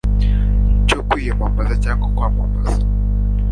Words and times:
cyo 0.87 0.99
kwiyamamaza 1.09 1.73
cyangwa 1.83 2.07
kwamamaza 2.15 2.81